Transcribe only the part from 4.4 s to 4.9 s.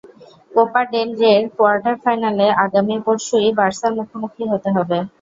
হতে